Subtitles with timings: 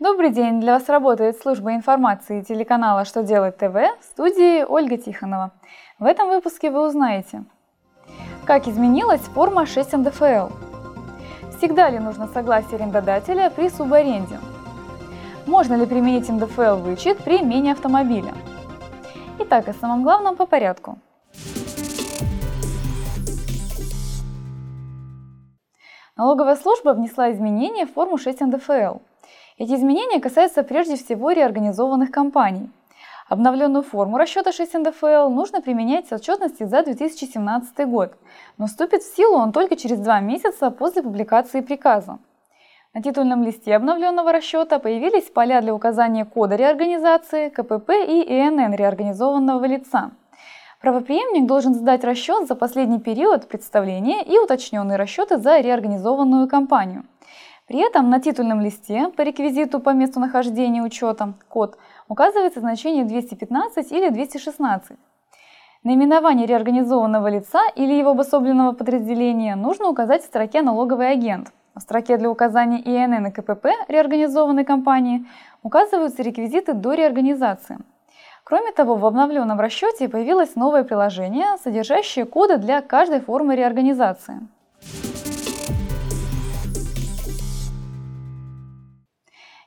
[0.00, 0.60] Добрый день!
[0.60, 5.52] Для вас работает служба информации телеканала «Что делать ТВ» в студии Ольга Тихонова.
[6.00, 7.44] В этом выпуске вы узнаете,
[8.44, 10.48] как изменилась форма 6 НДФЛ,
[11.56, 14.40] всегда ли нужно согласие арендодателя при субаренде,
[15.46, 18.34] можно ли применить НДФЛ вычет при мене автомобиля.
[19.38, 20.98] Итак, о самом главном по порядку.
[26.16, 28.98] Налоговая служба внесла изменения в форму 6 НДФЛ–
[29.56, 32.70] эти изменения касаются прежде всего реорганизованных компаний.
[33.28, 38.12] Обновленную форму расчета 6 НДФЛ нужно применять с отчетности за 2017 год,
[38.58, 42.18] но вступит в силу он только через два месяца после публикации приказа.
[42.92, 49.64] На титульном листе обновленного расчета появились поля для указания кода реорганизации, КПП и ИНН реорганизованного
[49.64, 50.10] лица.
[50.80, 57.04] Правоприемник должен сдать расчет за последний период представления и уточненные расчеты за реорганизованную компанию–
[57.66, 61.78] при этом на титульном листе по реквизиту по месту нахождения учета код
[62.08, 64.98] указывается значение 215 или 216.
[65.82, 71.52] Наименование реорганизованного лица или его обособленного подразделения нужно указать в строке «Налоговый агент».
[71.74, 75.26] В строке для указания ИНН и КПП реорганизованной компании
[75.62, 77.78] указываются реквизиты до реорганизации.
[78.44, 84.46] Кроме того, в обновленном расчете появилось новое приложение, содержащее коды для каждой формы реорганизации.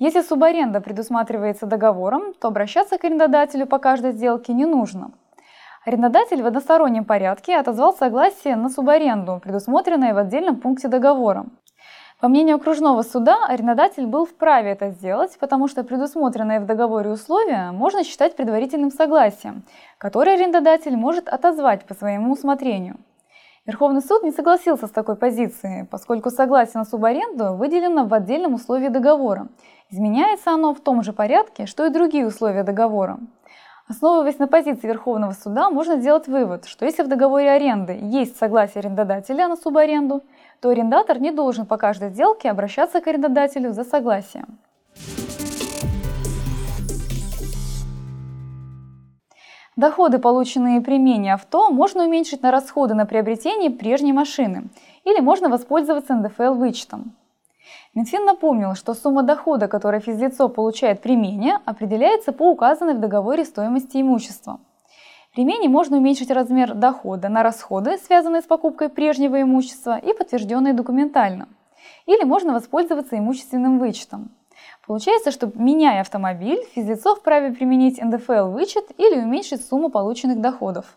[0.00, 5.12] Если субаренда предусматривается договором, то обращаться к арендодателю по каждой сделке не нужно.
[5.84, 11.44] Арендодатель в одностороннем порядке отозвал согласие на субаренду, предусмотренное в отдельном пункте договора.
[12.18, 17.70] По мнению окружного суда, арендодатель был вправе это сделать, потому что предусмотренные в договоре условия
[17.70, 19.64] можно считать предварительным согласием,
[19.98, 22.96] которое арендодатель может отозвать по своему усмотрению.
[23.66, 28.88] Верховный суд не согласился с такой позицией, поскольку согласие на субаренду выделено в отдельном условии
[28.88, 29.48] договора.
[29.92, 33.18] Изменяется оно в том же порядке, что и другие условия договора.
[33.88, 38.80] Основываясь на позиции Верховного суда, можно сделать вывод, что если в договоре аренды есть согласие
[38.80, 40.22] арендодателя на субаренду,
[40.60, 44.58] то арендатор не должен по каждой сделке обращаться к арендодателю за согласием.
[49.74, 54.68] Доходы, полученные при мене авто, можно уменьшить на расходы на приобретение прежней машины
[55.04, 57.16] или можно воспользоваться НДФЛ вычетом.
[57.94, 63.44] Минфин напомнил, что сумма дохода, которую физлицо получает при мене, определяется по указанной в договоре
[63.44, 64.60] стоимости имущества.
[65.34, 70.74] При мене можно уменьшить размер дохода на расходы, связанные с покупкой прежнего имущества и подтвержденные
[70.74, 71.48] документально.
[72.06, 74.30] Или можно воспользоваться имущественным вычетом.
[74.86, 80.96] Получается, что меняя автомобиль, физлицо вправе применить НДФЛ вычет или уменьшить сумму полученных доходов.